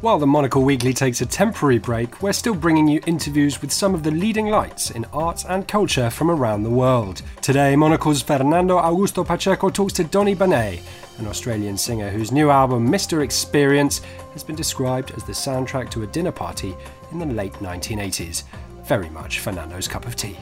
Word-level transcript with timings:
While 0.00 0.18
the 0.18 0.26
Monocle 0.26 0.62
Weekly 0.62 0.94
takes 0.94 1.20
a 1.20 1.26
temporary 1.26 1.76
break, 1.76 2.22
we're 2.22 2.32
still 2.32 2.54
bringing 2.54 2.88
you 2.88 3.02
interviews 3.06 3.60
with 3.60 3.70
some 3.70 3.92
of 3.94 4.02
the 4.02 4.10
leading 4.10 4.46
lights 4.46 4.90
in 4.90 5.04
art 5.12 5.44
and 5.46 5.68
culture 5.68 6.08
from 6.08 6.30
around 6.30 6.62
the 6.62 6.70
world. 6.70 7.20
Today, 7.42 7.76
Monocle's 7.76 8.22
Fernando 8.22 8.78
Augusto 8.78 9.26
Pacheco 9.26 9.68
talks 9.68 9.92
to 9.92 10.04
Donny 10.04 10.34
Benet, 10.34 10.80
an 11.18 11.26
Australian 11.26 11.76
singer 11.76 12.08
whose 12.08 12.32
new 12.32 12.48
album, 12.48 12.88
Mr. 12.88 13.22
Experience, 13.22 14.00
has 14.32 14.42
been 14.42 14.56
described 14.56 15.10
as 15.10 15.24
the 15.24 15.32
soundtrack 15.32 15.90
to 15.90 16.02
a 16.02 16.06
dinner 16.06 16.32
party 16.32 16.74
in 17.12 17.18
the 17.18 17.26
late 17.26 17.52
1980s. 17.54 18.44
Very 18.84 19.10
much 19.10 19.40
Fernando's 19.40 19.86
cup 19.86 20.06
of 20.06 20.16
tea. 20.16 20.38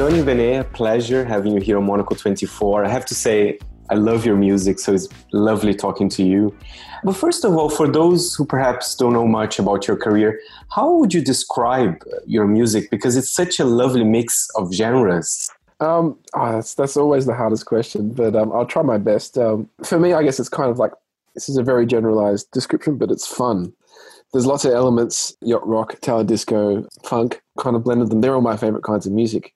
Donny 0.00 0.22
Benet, 0.22 0.72
pleasure 0.72 1.26
having 1.26 1.52
you 1.52 1.60
here 1.60 1.76
on 1.76 1.84
Monocle 1.84 2.16
24. 2.16 2.86
I 2.86 2.88
have 2.88 3.04
to 3.04 3.14
say, 3.14 3.58
I 3.90 3.96
love 3.96 4.24
your 4.24 4.34
music, 4.34 4.78
so 4.78 4.94
it's 4.94 5.06
lovely 5.32 5.74
talking 5.74 6.08
to 6.08 6.22
you. 6.22 6.56
But 7.04 7.16
first 7.16 7.44
of 7.44 7.54
all, 7.54 7.68
for 7.68 7.86
those 7.86 8.34
who 8.34 8.46
perhaps 8.46 8.94
don't 8.94 9.12
know 9.12 9.26
much 9.26 9.58
about 9.58 9.86
your 9.86 9.98
career, 9.98 10.40
how 10.70 10.90
would 10.94 11.12
you 11.12 11.20
describe 11.22 12.02
your 12.26 12.46
music? 12.46 12.90
Because 12.90 13.14
it's 13.14 13.30
such 13.30 13.60
a 13.60 13.66
lovely 13.66 14.02
mix 14.02 14.48
of 14.56 14.72
genres. 14.72 15.50
Um, 15.80 16.18
oh, 16.32 16.52
that's 16.52 16.72
that's 16.72 16.96
always 16.96 17.26
the 17.26 17.34
hardest 17.34 17.66
question, 17.66 18.08
but 18.14 18.34
um, 18.34 18.50
I'll 18.52 18.64
try 18.64 18.80
my 18.80 18.96
best. 18.96 19.36
Um, 19.36 19.68
for 19.84 19.98
me, 19.98 20.14
I 20.14 20.22
guess 20.22 20.40
it's 20.40 20.48
kind 20.48 20.70
of 20.70 20.78
like 20.78 20.92
this 21.34 21.50
is 21.50 21.58
a 21.58 21.62
very 21.62 21.84
generalized 21.84 22.50
description, 22.52 22.96
but 22.96 23.10
it's 23.10 23.26
fun. 23.26 23.70
There's 24.32 24.46
lots 24.46 24.64
of 24.64 24.72
elements: 24.72 25.36
yacht 25.42 25.66
rock, 25.68 25.92
Italo 25.92 26.24
disco, 26.24 26.88
funk. 27.04 27.42
Kind 27.58 27.76
of 27.76 27.84
blended 27.84 28.08
them. 28.08 28.22
They're 28.22 28.34
all 28.34 28.40
my 28.40 28.56
favorite 28.56 28.84
kinds 28.84 29.04
of 29.04 29.12
music 29.12 29.52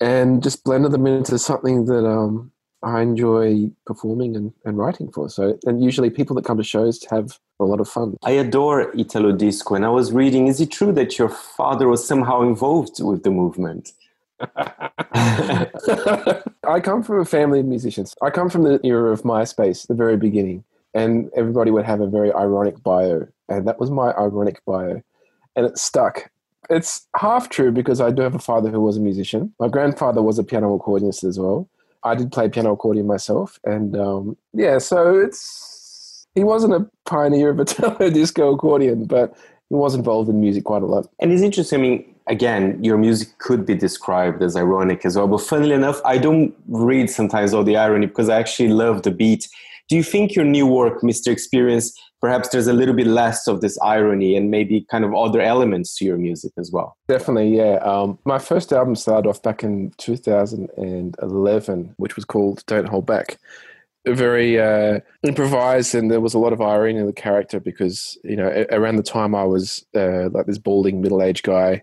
and 0.00 0.42
just 0.42 0.64
blended 0.64 0.92
them 0.92 1.06
into 1.06 1.38
something 1.38 1.86
that 1.86 2.06
um, 2.06 2.52
I 2.82 3.00
enjoy 3.00 3.70
performing 3.86 4.36
and, 4.36 4.52
and 4.64 4.76
writing 4.78 5.10
for. 5.10 5.28
So, 5.28 5.58
and 5.64 5.82
usually 5.82 6.10
people 6.10 6.36
that 6.36 6.44
come 6.44 6.58
to 6.58 6.64
shows 6.64 7.04
have 7.10 7.38
a 7.58 7.64
lot 7.64 7.80
of 7.80 7.88
fun. 7.88 8.16
I 8.22 8.32
adore 8.32 8.92
Italo 8.96 9.32
Disco, 9.32 9.74
and 9.74 9.84
I 9.84 9.88
was 9.88 10.12
reading 10.12 10.46
is 10.46 10.60
it 10.60 10.70
true 10.70 10.92
that 10.92 11.18
your 11.18 11.28
father 11.28 11.88
was 11.88 12.06
somehow 12.06 12.42
involved 12.42 13.02
with 13.02 13.22
the 13.22 13.30
movement? 13.30 13.92
I 15.14 15.70
come 16.82 17.02
from 17.02 17.20
a 17.20 17.24
family 17.24 17.60
of 17.60 17.66
musicians. 17.66 18.14
I 18.20 18.28
come 18.28 18.50
from 18.50 18.64
the 18.64 18.78
era 18.84 19.10
of 19.10 19.22
MySpace, 19.22 19.86
the 19.86 19.94
very 19.94 20.18
beginning, 20.18 20.62
and 20.92 21.30
everybody 21.34 21.70
would 21.70 21.86
have 21.86 22.00
a 22.00 22.06
very 22.06 22.32
ironic 22.32 22.82
bio, 22.82 23.26
and 23.48 23.66
that 23.66 23.80
was 23.80 23.90
my 23.90 24.12
ironic 24.12 24.62
bio, 24.66 25.02
and 25.56 25.66
it 25.66 25.78
stuck 25.78 26.30
it's 26.70 27.06
half 27.16 27.48
true 27.48 27.70
because 27.70 28.00
I 28.00 28.10
do 28.10 28.22
have 28.22 28.34
a 28.34 28.40
father 28.40 28.70
who 28.70 28.80
was 28.80 28.96
a 28.96 29.00
musician. 29.00 29.52
My 29.60 29.68
grandfather 29.68 30.22
was 30.22 30.38
a 30.38 30.44
piano 30.44 30.76
accordionist 30.78 31.24
as 31.24 31.38
well. 31.38 31.68
I 32.02 32.14
did 32.14 32.32
play 32.32 32.48
piano 32.48 32.72
accordion 32.72 33.06
myself, 33.06 33.58
and 33.64 33.96
um, 33.96 34.36
yeah, 34.52 34.78
so 34.78 35.18
it's 35.18 36.26
he 36.34 36.44
wasn't 36.44 36.74
a 36.74 36.86
pioneer 37.04 37.50
of 37.50 37.60
a 37.60 38.10
disco 38.10 38.54
accordion, 38.54 39.06
but 39.06 39.36
he 39.68 39.74
was 39.74 39.94
involved 39.94 40.28
in 40.28 40.40
music 40.40 40.64
quite 40.64 40.82
a 40.82 40.86
lot. 40.86 41.08
And 41.20 41.32
it's 41.32 41.42
interesting. 41.42 41.78
I 41.78 41.82
mean, 41.82 42.14
again, 42.26 42.82
your 42.82 42.98
music 42.98 43.38
could 43.38 43.66
be 43.66 43.74
described 43.74 44.42
as 44.42 44.56
ironic 44.56 45.04
as 45.04 45.16
well. 45.16 45.28
But 45.28 45.40
funnily 45.40 45.74
enough, 45.74 46.00
I 46.04 46.18
don't 46.18 46.54
read 46.68 47.10
sometimes 47.10 47.52
all 47.52 47.64
the 47.64 47.76
irony 47.76 48.06
because 48.06 48.28
I 48.28 48.38
actually 48.38 48.68
love 48.68 49.02
the 49.02 49.10
beat. 49.10 49.48
Do 49.88 49.96
you 49.96 50.02
think 50.02 50.34
your 50.34 50.44
new 50.44 50.66
work, 50.66 51.02
Mr. 51.02 51.28
Experience, 51.28 51.96
perhaps 52.20 52.48
there's 52.48 52.66
a 52.66 52.72
little 52.72 52.94
bit 52.94 53.06
less 53.06 53.46
of 53.46 53.60
this 53.60 53.78
irony 53.82 54.36
and 54.36 54.50
maybe 54.50 54.80
kind 54.90 55.04
of 55.04 55.14
other 55.14 55.40
elements 55.40 55.96
to 55.96 56.04
your 56.04 56.16
music 56.16 56.52
as 56.58 56.72
well. 56.72 56.96
Definitely, 57.08 57.56
yeah. 57.56 57.76
Um, 57.76 58.18
my 58.24 58.38
first 58.38 58.72
album 58.72 58.96
started 58.96 59.28
off 59.28 59.42
back 59.42 59.62
in 59.62 59.92
2011, 59.98 61.94
which 61.98 62.16
was 62.16 62.24
called 62.24 62.64
Don't 62.66 62.88
Hold 62.88 63.06
Back. 63.06 63.38
Very 64.06 64.60
uh, 64.60 65.00
improvised, 65.24 65.94
and 65.94 66.10
there 66.10 66.20
was 66.20 66.34
a 66.34 66.38
lot 66.38 66.52
of 66.52 66.60
irony 66.60 66.98
in 66.98 67.06
the 67.06 67.12
character 67.12 67.58
because 67.58 68.16
you 68.22 68.36
know 68.36 68.66
around 68.70 68.96
the 68.96 69.02
time 69.02 69.34
I 69.34 69.44
was 69.44 69.84
uh, 69.96 70.28
like 70.30 70.46
this 70.46 70.58
balding 70.58 71.00
middle-aged 71.00 71.42
guy 71.42 71.82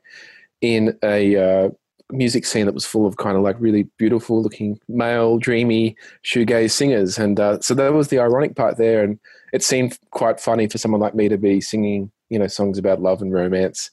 in 0.62 0.98
a 1.04 1.36
uh, 1.36 1.70
music 2.14 2.46
scene 2.46 2.66
that 2.66 2.74
was 2.74 2.86
full 2.86 3.06
of 3.06 3.18
kind 3.18 3.36
of 3.36 3.44
like 3.44 3.56
really 3.60 3.84
beautiful 3.98 4.42
looking 4.42 4.80
male 4.88 5.38
dreamy 5.38 5.96
shoegaze 6.24 6.72
singers 6.72 7.18
and 7.18 7.40
uh, 7.40 7.60
so 7.60 7.74
that 7.74 7.94
was 7.94 8.10
the 8.10 8.20
ironic 8.20 8.56
part 8.56 8.78
there 8.78 9.04
and 9.04 9.20
it 9.52 9.64
seemed 9.64 9.98
quite 10.12 10.40
funny 10.40 10.68
for 10.68 10.78
someone 10.78 11.02
like 11.02 11.16
me 11.16 11.28
to 11.28 11.38
be 11.38 11.60
singing 11.60 12.12
you 12.30 12.38
know 12.40 12.48
songs 12.48 12.78
about 12.78 13.02
love 13.02 13.22
and 13.22 13.34
romance 13.34 13.90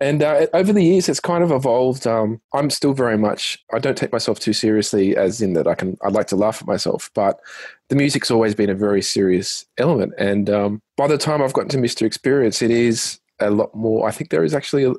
and 0.00 0.22
uh, 0.22 0.46
over 0.54 0.72
the 0.72 0.84
years 0.84 1.08
it's 1.08 1.20
kind 1.20 1.42
of 1.42 1.50
evolved 1.50 2.06
um, 2.06 2.40
i'm 2.54 2.70
still 2.70 2.92
very 2.92 3.18
much 3.18 3.58
i 3.72 3.78
don't 3.78 3.98
take 3.98 4.12
myself 4.12 4.38
too 4.38 4.52
seriously 4.52 5.16
as 5.16 5.40
in 5.40 5.52
that 5.54 5.66
i 5.66 5.74
can 5.74 5.96
i'd 6.04 6.12
like 6.12 6.26
to 6.26 6.36
laugh 6.36 6.60
at 6.60 6.68
myself 6.68 7.10
but 7.14 7.40
the 7.88 7.96
music's 7.96 8.30
always 8.30 8.54
been 8.54 8.70
a 8.70 8.74
very 8.74 9.02
serious 9.02 9.64
element 9.78 10.12
and 10.18 10.50
um, 10.50 10.82
by 10.96 11.06
the 11.06 11.18
time 11.18 11.42
i've 11.42 11.52
gotten 11.52 11.70
to 11.70 11.78
mr 11.78 12.06
experience 12.06 12.62
it 12.62 12.70
is 12.70 13.20
a 13.40 13.50
lot 13.50 13.74
more. 13.74 14.08
I 14.08 14.10
think 14.10 14.30
there 14.30 14.44
is 14.44 14.54
actually 14.54 14.84
a, 14.84 14.92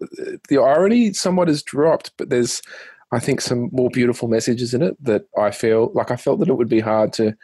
the 0.47 0.57
irony 0.57 1.13
somewhat 1.13 1.47
has 1.47 1.63
dropped, 1.63 2.11
but 2.17 2.29
there's 2.29 2.61
I 3.11 3.19
think 3.19 3.41
some 3.41 3.69
more 3.71 3.89
beautiful 3.89 4.27
messages 4.27 4.73
in 4.73 4.83
it 4.83 4.95
that 5.03 5.23
I 5.37 5.51
feel 5.51 5.91
like 5.93 6.11
I 6.11 6.15
felt 6.15 6.39
that 6.39 6.49
it 6.49 6.53
would 6.53 6.69
be 6.69 6.79
hard 6.79 7.11
to 7.13 7.35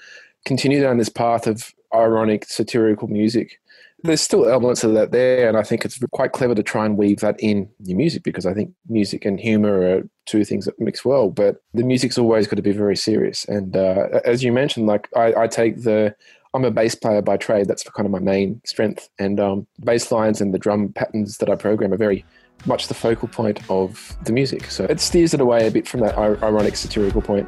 continue 0.45 0.81
down 0.81 0.97
this 0.97 1.09
path 1.09 1.47
of 1.47 1.73
ironic 1.93 2.45
satirical 2.45 3.07
music. 3.07 3.59
There's 4.05 4.21
still 4.21 4.47
elements 4.47 4.83
of 4.83 4.93
that 4.93 5.11
there, 5.11 5.47
and 5.47 5.57
I 5.57 5.63
think 5.63 5.83
it's 5.83 5.99
quite 6.11 6.31
clever 6.31 6.53
to 6.53 6.61
try 6.61 6.85
and 6.85 6.97
weave 6.97 7.21
that 7.21 7.39
in 7.39 7.67
your 7.79 7.97
music 7.97 8.23
because 8.23 8.45
I 8.45 8.53
think 8.53 8.71
music 8.88 9.25
and 9.25 9.39
humor 9.39 9.81
are 9.81 10.03
two 10.27 10.45
things 10.45 10.66
that 10.66 10.79
mix 10.79 11.03
well. 11.03 11.29
But 11.29 11.57
the 11.73 11.83
music's 11.83 12.17
always 12.17 12.47
got 12.47 12.57
to 12.57 12.61
be 12.61 12.71
very 12.71 12.95
serious, 12.95 13.45
and 13.45 13.75
uh, 13.75 14.19
as 14.23 14.43
you 14.43 14.51
mentioned, 14.51 14.85
like 14.85 15.09
I, 15.16 15.33
I 15.35 15.47
take 15.47 15.83
the 15.83 16.16
I'm 16.55 16.63
a 16.63 16.71
bass 16.71 16.95
player 16.95 17.21
by 17.21 17.35
trade. 17.35 17.67
That's 17.67 17.83
for 17.83 17.91
kind 17.91 18.05
of 18.05 18.13
my 18.13 18.19
main 18.19 18.61
strength. 18.63 19.09
And 19.19 19.41
um, 19.41 19.67
bass 19.83 20.09
lines 20.09 20.39
and 20.39 20.53
the 20.53 20.59
drum 20.59 20.93
patterns 20.93 21.39
that 21.39 21.49
I 21.49 21.55
program 21.55 21.91
are 21.91 21.97
very 21.97 22.23
much 22.66 22.87
the 22.87 22.93
focal 22.93 23.27
point 23.27 23.59
of 23.69 24.16
the 24.23 24.31
music. 24.31 24.72
So 24.72 24.85
it 24.85 25.01
steers 25.01 25.33
it 25.33 25.41
away 25.41 25.67
a 25.67 25.72
bit 25.72 25.85
from 25.85 25.99
that 25.99 26.17
ironic 26.17 26.77
satirical 26.77 27.22
point. 27.22 27.45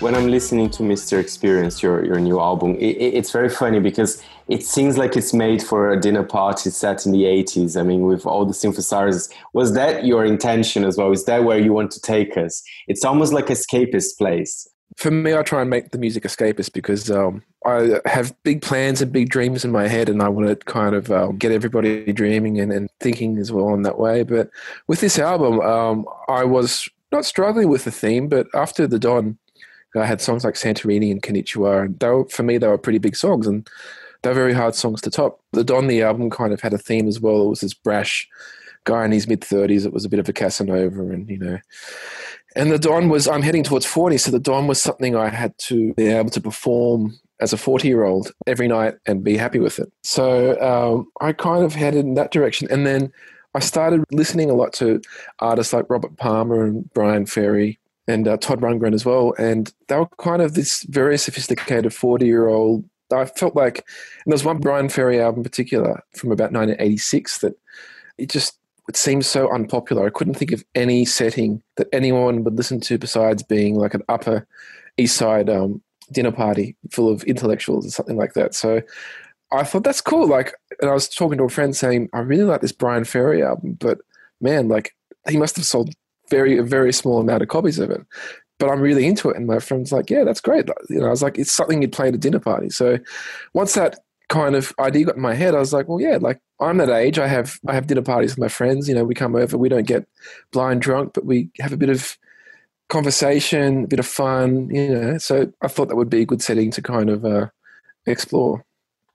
When 0.00 0.14
I'm 0.14 0.28
listening 0.28 0.70
to 0.70 0.82
Mr. 0.82 1.18
Experience, 1.20 1.82
your, 1.82 2.04
your 2.04 2.18
new 2.18 2.40
album, 2.40 2.74
it, 2.76 2.96
it's 2.96 3.30
very 3.30 3.50
funny 3.50 3.80
because 3.80 4.22
it 4.48 4.64
seems 4.64 4.96
like 4.96 5.16
it's 5.16 5.34
made 5.34 5.62
for 5.62 5.92
a 5.92 6.00
dinner 6.00 6.22
party 6.22 6.70
set 6.70 7.04
in 7.04 7.12
the 7.12 7.24
80s. 7.24 7.78
I 7.78 7.82
mean, 7.82 8.02
with 8.02 8.26
all 8.26 8.46
the 8.46 8.54
synthesizers. 8.54 9.30
Was 9.52 9.74
that 9.74 10.06
your 10.06 10.24
intention 10.24 10.84
as 10.84 10.96
well? 10.96 11.12
Is 11.12 11.24
that 11.26 11.44
where 11.44 11.58
you 11.58 11.72
want 11.72 11.90
to 11.92 12.00
take 12.00 12.36
us? 12.36 12.62
It's 12.88 13.04
almost 13.04 13.32
like 13.32 13.46
escapist 13.46 14.16
place. 14.16 14.66
For 14.96 15.10
me, 15.10 15.34
I 15.34 15.42
try 15.42 15.60
and 15.60 15.70
make 15.70 15.90
the 15.90 15.98
music 15.98 16.24
escapist 16.24 16.72
because 16.72 17.10
um, 17.10 17.42
I 17.64 18.00
have 18.06 18.34
big 18.42 18.60
plans 18.60 19.00
and 19.00 19.12
big 19.12 19.28
dreams 19.28 19.64
in 19.64 19.70
my 19.70 19.86
head, 19.86 20.08
and 20.08 20.20
I 20.20 20.28
want 20.28 20.48
to 20.48 20.56
kind 20.56 20.94
of 20.94 21.12
um, 21.12 21.36
get 21.36 21.52
everybody 21.52 22.12
dreaming 22.12 22.58
and, 22.58 22.72
and, 22.72 22.90
thinking 22.98 23.38
as 23.38 23.52
well 23.52 23.72
in 23.72 23.82
that 23.82 23.98
way. 23.98 24.24
But 24.24 24.50
with 24.88 25.00
this 25.00 25.18
album, 25.18 25.60
um, 25.60 26.06
I 26.28 26.44
was 26.44 26.88
not 27.12 27.24
struggling 27.24 27.68
with 27.68 27.84
the 27.84 27.92
theme, 27.92 28.28
but 28.28 28.48
after 28.52 28.86
the 28.86 28.98
Don, 28.98 29.38
I 29.96 30.06
had 30.06 30.20
songs 30.20 30.44
like 30.44 30.54
Santorini 30.54 31.10
and 31.10 31.22
Konnichiwa, 31.22 31.86
and 31.86 31.98
they 31.98 32.08
were, 32.08 32.28
for 32.28 32.42
me, 32.42 32.58
they 32.58 32.68
were 32.68 32.78
pretty 32.78 32.98
big 32.98 33.16
songs, 33.16 33.46
and 33.46 33.68
they're 34.22 34.34
very 34.34 34.52
hard 34.52 34.74
songs 34.74 35.00
to 35.02 35.10
top. 35.10 35.40
The 35.52 35.64
Don, 35.64 35.86
the 35.86 36.02
album, 36.02 36.30
kind 36.30 36.52
of 36.52 36.60
had 36.60 36.72
a 36.72 36.78
theme 36.78 37.08
as 37.08 37.20
well. 37.20 37.42
It 37.42 37.48
was 37.48 37.60
this 37.60 37.74
brash 37.74 38.28
guy 38.84 39.04
in 39.04 39.12
his 39.12 39.26
mid 39.26 39.40
30s. 39.40 39.84
It 39.84 39.92
was 39.92 40.04
a 40.04 40.08
bit 40.08 40.20
of 40.20 40.28
a 40.28 40.32
Casanova, 40.32 41.02
and, 41.02 41.28
you 41.28 41.38
know. 41.38 41.58
And 42.56 42.70
the 42.70 42.78
Don 42.78 43.08
was, 43.08 43.28
I'm 43.28 43.42
heading 43.42 43.62
towards 43.62 43.86
40, 43.86 44.18
so 44.18 44.30
the 44.30 44.40
Don 44.40 44.66
was 44.66 44.80
something 44.80 45.16
I 45.16 45.28
had 45.28 45.56
to 45.58 45.94
be 45.94 46.06
able 46.06 46.30
to 46.30 46.40
perform 46.40 47.18
as 47.40 47.52
a 47.52 47.56
40 47.56 47.88
year 47.88 48.04
old 48.04 48.32
every 48.46 48.68
night 48.68 48.94
and 49.06 49.24
be 49.24 49.36
happy 49.36 49.58
with 49.58 49.78
it. 49.78 49.90
So 50.02 50.60
um, 50.60 51.10
I 51.20 51.32
kind 51.32 51.64
of 51.64 51.74
headed 51.74 52.04
in 52.04 52.14
that 52.14 52.32
direction. 52.32 52.68
And 52.70 52.86
then 52.86 53.12
I 53.54 53.60
started 53.60 54.04
listening 54.12 54.50
a 54.50 54.54
lot 54.54 54.72
to 54.74 55.00
artists 55.40 55.72
like 55.72 55.88
Robert 55.88 56.16
Palmer 56.16 56.64
and 56.64 56.92
Bryan 56.92 57.26
Ferry 57.26 57.79
and 58.08 58.26
uh, 58.26 58.36
Todd 58.36 58.60
Rundgren 58.60 58.94
as 58.94 59.04
well. 59.04 59.34
And 59.38 59.72
they 59.88 59.96
were 59.96 60.08
kind 60.18 60.42
of 60.42 60.54
this 60.54 60.82
very 60.84 61.18
sophisticated 61.18 61.94
40 61.94 62.26
year 62.26 62.48
old 62.48 62.84
I 63.12 63.24
felt 63.24 63.56
like, 63.56 63.78
and 64.24 64.32
there's 64.32 64.44
one 64.44 64.58
Bryan 64.58 64.88
Ferry 64.88 65.20
album 65.20 65.40
in 65.40 65.44
particular 65.44 66.02
from 66.14 66.30
about 66.30 66.52
1986 66.52 67.38
that 67.38 67.58
it 68.18 68.30
just 68.30 68.58
it 68.88 68.96
seemed 68.96 69.24
so 69.24 69.52
unpopular. 69.52 70.06
I 70.06 70.10
couldn't 70.10 70.34
think 70.34 70.52
of 70.52 70.64
any 70.74 71.04
setting 71.04 71.62
that 71.76 71.88
anyone 71.92 72.42
would 72.44 72.56
listen 72.56 72.80
to 72.82 72.98
besides 72.98 73.42
being 73.42 73.76
like 73.76 73.94
an 73.94 74.02
upper 74.08 74.46
East 74.96 75.16
Side 75.16 75.48
um, 75.48 75.80
dinner 76.10 76.32
party 76.32 76.76
full 76.90 77.08
of 77.08 77.22
intellectuals 77.24 77.86
or 77.86 77.90
something 77.90 78.16
like 78.16 78.34
that. 78.34 78.54
So 78.54 78.82
I 79.52 79.62
thought 79.62 79.84
that's 79.84 80.00
cool. 80.00 80.26
Like, 80.26 80.54
and 80.80 80.90
I 80.90 80.94
was 80.94 81.08
talking 81.08 81.38
to 81.38 81.44
a 81.44 81.48
friend 81.48 81.74
saying, 81.76 82.08
I 82.12 82.20
really 82.20 82.44
like 82.44 82.62
this 82.62 82.72
Bryan 82.72 83.04
Ferry 83.04 83.42
album, 83.42 83.74
but 83.74 83.98
man, 84.40 84.68
like 84.68 84.94
he 85.28 85.36
must 85.36 85.56
have 85.56 85.64
sold 85.64 85.92
very 86.30 86.56
a 86.58 86.62
very 86.62 86.92
small 86.92 87.20
amount 87.20 87.42
of 87.42 87.48
copies 87.48 87.78
of 87.78 87.90
it. 87.90 88.00
But 88.58 88.70
I'm 88.70 88.80
really 88.80 89.06
into 89.06 89.30
it, 89.30 89.36
and 89.36 89.46
my 89.46 89.58
friend's 89.58 89.92
like, 89.92 90.10
"Yeah, 90.10 90.24
that's 90.24 90.40
great." 90.40 90.68
You 90.88 91.00
know, 91.00 91.06
I 91.06 91.10
was 91.10 91.22
like, 91.22 91.38
"It's 91.38 91.52
something 91.52 91.82
you'd 91.82 91.92
play 91.92 92.08
at 92.08 92.14
a 92.14 92.18
dinner 92.18 92.40
party." 92.40 92.70
So 92.70 92.98
once 93.54 93.74
that 93.74 93.98
kind 94.28 94.54
of 94.54 94.72
idea 94.78 95.06
got 95.06 95.16
in 95.16 95.22
my 95.22 95.34
head, 95.34 95.54
I 95.54 95.58
was 95.58 95.72
like, 95.72 95.88
"Well, 95.88 96.00
yeah, 96.00 96.18
like 96.20 96.40
I'm 96.60 96.76
that 96.78 96.90
age. 96.90 97.18
I 97.18 97.26
have 97.26 97.58
I 97.66 97.74
have 97.74 97.86
dinner 97.86 98.02
parties 98.02 98.32
with 98.32 98.38
my 98.38 98.48
friends. 98.48 98.88
You 98.88 98.94
know, 98.94 99.04
we 99.04 99.14
come 99.14 99.34
over. 99.36 99.58
We 99.58 99.68
don't 99.68 99.86
get 99.86 100.06
blind 100.52 100.82
drunk, 100.82 101.12
but 101.14 101.24
we 101.26 101.50
have 101.60 101.72
a 101.72 101.76
bit 101.76 101.88
of 101.90 102.16
conversation, 102.88 103.84
a 103.84 103.88
bit 103.88 103.98
of 103.98 104.06
fun. 104.06 104.70
You 104.70 104.88
know, 104.88 105.18
so 105.18 105.52
I 105.62 105.68
thought 105.68 105.88
that 105.88 105.96
would 105.96 106.10
be 106.10 106.22
a 106.22 106.26
good 106.26 106.42
setting 106.42 106.70
to 106.72 106.82
kind 106.82 107.10
of 107.10 107.24
uh, 107.24 107.48
explore. 108.06 108.64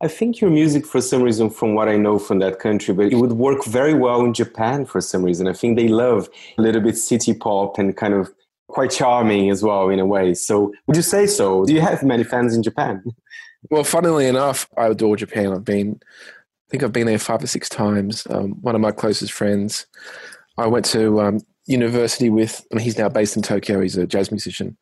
I 0.02 0.08
think 0.08 0.42
your 0.42 0.50
music, 0.50 0.86
for 0.86 1.00
some 1.02 1.22
reason, 1.22 1.50
from 1.50 1.74
what 1.74 1.88
I 1.88 1.96
know 1.96 2.20
from 2.20 2.40
that 2.40 2.60
country, 2.60 2.94
but 2.94 3.12
it 3.14 3.16
would 3.16 3.34
work 3.34 3.64
very 3.66 3.94
well 3.94 4.26
in 4.26 4.34
Japan 4.34 4.86
for 4.86 5.00
some 5.00 5.24
reason. 5.24 5.48
I 5.48 5.54
think 5.54 5.78
they 5.78 5.88
love 5.88 6.28
a 6.58 6.62
little 6.62 6.82
bit 6.82 6.98
city 6.98 7.34
pop 7.34 7.78
and 7.78 7.96
kind 7.96 8.14
of 8.14 8.34
quite 8.68 8.92
charming 8.92 9.50
as 9.50 9.64
well 9.64 9.90
in 9.90 10.00
a 10.00 10.06
way. 10.06 10.34
So, 10.34 10.74
would 10.88 10.98
you 10.98 11.02
say 11.02 11.28
so? 11.28 11.66
Do 11.66 11.74
you 11.74 11.82
have 11.82 12.04
many 12.04 12.24
fans 12.24 12.56
in 12.56 12.64
Japan? 12.64 13.04
Well, 13.72 13.84
funnily 13.84 14.28
enough, 14.28 14.70
I 14.78 14.86
adore 14.86 15.16
Japan. 15.16 15.52
I've 15.52 15.66
been, 15.66 16.00
I 16.00 16.70
think 16.70 16.84
I've 16.84 16.94
been 16.94 17.08
there 17.08 17.18
five 17.18 17.44
or 17.44 17.48
six 17.48 17.68
times. 17.68 18.28
Um, 18.30 18.52
one 18.62 18.76
of 18.76 18.82
my 18.82 18.92
closest 18.92 19.34
friends, 19.34 19.88
I 20.56 20.68
went 20.68 20.86
to 20.86 21.20
um, 21.20 21.40
university 21.66 22.30
with, 22.30 22.64
and 22.70 22.80
he's 22.80 23.00
now 23.00 23.10
based 23.10 23.36
in 23.36 23.42
Tokyo. 23.42 23.82
He's 23.82 23.98
a 23.98 24.06
jazz 24.06 24.30
musician, 24.30 24.78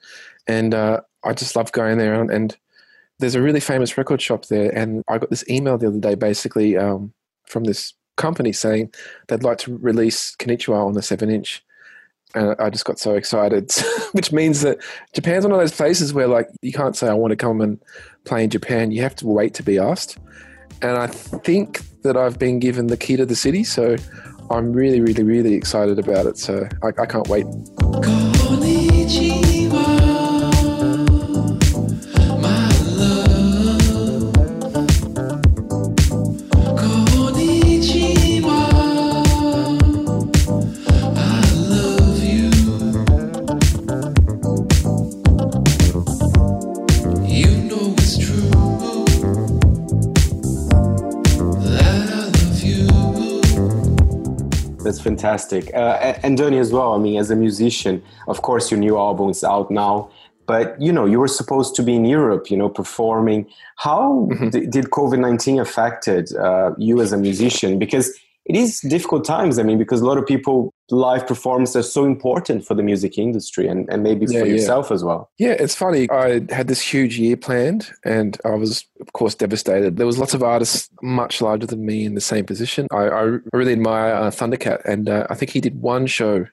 and 0.48 0.74
uh, 0.74 1.00
I 1.24 1.32
just 1.32 1.56
love 1.56 1.72
going 1.72 1.98
there 1.98 2.20
and, 2.20 2.30
and 2.30 2.58
there's 3.20 3.36
a 3.36 3.42
really 3.42 3.60
famous 3.60 3.98
record 3.98 4.22
shop 4.22 4.48
there, 4.48 4.70
and 4.76 5.04
I 5.08 5.18
got 5.18 5.30
this 5.30 5.48
email 5.50 5.78
the 5.78 5.88
other 5.88 6.00
day, 6.00 6.16
basically 6.16 6.78
um, 6.78 7.14
from 7.46 7.64
this 7.64 7.94
company 8.16 8.52
saying 8.52 8.94
they'd 9.28 9.44
like 9.44 9.58
to 9.60 9.78
release 9.78 10.36
Konnichiwa 10.36 10.88
on 10.88 10.98
a 10.98 11.02
seven 11.02 11.30
inch. 11.30 11.64
And 12.36 12.56
I 12.60 12.72
just 12.72 12.86
got 12.86 12.98
so 12.98 13.14
excited, 13.14 13.72
which 14.14 14.32
means 14.32 14.62
that 14.62 14.80
Japan's 15.14 15.46
one 15.46 15.54
of 15.54 15.60
those 15.60 15.76
places 15.76 16.14
where, 16.14 16.28
like, 16.28 16.50
you 16.62 16.72
can't 16.72 16.96
say, 16.96 17.08
I 17.08 17.14
want 17.14 17.30
to 17.30 17.36
come 17.36 17.62
and 17.62 17.80
play 18.26 18.44
in 18.44 18.50
Japan. 18.50 18.92
You 18.92 19.04
have 19.04 19.16
to 19.18 19.28
wait 19.28 19.54
to 19.56 19.64
be 19.64 19.78
asked. 19.78 20.18
And 20.82 20.98
I 20.98 21.08
think 21.08 21.82
that 22.02 22.18
I've 22.18 22.40
been 22.40 22.60
given 22.60 22.88
the 22.88 22.98
key 22.98 23.18
to 23.18 23.26
the 23.26 23.36
city. 23.36 23.64
So 23.64 23.98
I'm 24.50 24.74
really, 24.74 25.00
really, 25.00 25.24
really 25.24 25.54
excited 25.54 26.00
about 26.00 26.26
it. 26.26 26.40
So 26.40 26.68
I, 26.82 26.88
I 27.00 27.06
can't 27.06 27.28
wait. 27.28 27.46
Fantastic. 55.02 55.74
Uh, 55.74 56.16
and 56.24 56.38
Donny 56.38 56.60
as 56.60 56.72
well. 56.72 56.94
I 56.94 56.98
mean, 56.98 57.20
as 57.20 57.32
a 57.32 57.36
musician, 57.36 58.04
of 58.28 58.42
course, 58.42 58.72
your 58.72 58.80
new 58.80 58.98
album 58.98 59.30
is 59.30 59.44
out 59.44 59.70
now. 59.72 60.10
But 60.46 60.80
you 60.82 60.92
know, 60.92 61.06
you 61.06 61.20
were 61.20 61.30
supposed 61.30 61.74
to 61.76 61.84
be 61.84 61.96
in 61.96 62.06
Europe, 62.06 62.52
you 62.52 62.58
know, 62.58 62.68
performing. 62.68 63.48
How 63.78 64.28
mm-hmm. 64.30 64.50
d- 64.50 64.66
did 64.66 64.86
COVID 64.86 65.20
nineteen 65.20 65.60
affected 65.60 66.36
uh, 66.36 66.72
you 66.78 67.02
as 67.02 67.14
a 67.14 67.18
musician? 67.18 67.80
Because 67.80 68.14
it 68.46 68.56
is 68.56 68.82
difficult 68.82 69.24
times. 69.24 69.58
I 69.58 69.64
mean, 69.64 69.78
because 69.78 70.02
a 70.02 70.06
lot 70.06 70.18
of 70.18 70.26
people 70.26 70.74
live 70.90 71.26
performances 71.26 71.76
are 71.76 71.90
so 71.90 72.04
important 72.04 72.66
for 72.66 72.76
the 72.76 72.84
music 72.84 73.18
industry 73.18 73.68
and, 73.68 73.88
and 73.90 74.04
maybe 74.04 74.26
yeah, 74.28 74.42
for 74.42 74.46
yeah. 74.46 74.54
yourself 74.54 74.92
as 74.92 75.04
well. 75.04 75.32
Yeah, 75.38 75.52
it's 75.52 75.76
funny. 75.76 76.10
I 76.10 76.42
had 76.50 76.68
this 76.68 76.82
huge 76.82 77.18
year 77.18 77.38
planned 77.38 77.90
and 78.04 78.38
I 78.44 78.56
was, 78.56 78.86
of 79.00 79.14
course, 79.14 79.34
devastated. 79.34 79.96
There 79.96 80.06
was 80.06 80.18
lots 80.18 80.34
of 80.34 80.44
artists 80.44 80.90
much 81.02 81.42
larger 81.42 81.68
than 81.68 81.86
me 81.86 82.06
in 82.06 82.16
the 82.16 82.22
same 82.22 82.46
position. 82.46 82.88
I, 82.92 83.08
I 83.08 83.38
really 83.54 83.74
admire 83.74 84.14
uh, 84.14 84.30
Thundercat 84.30 84.84
and 84.86 85.08
uh, 85.08 85.26
I 85.30 85.36
think 85.36 85.52
he 85.52 85.62
did 85.62 85.82
one 85.82 86.06
show 86.06 86.46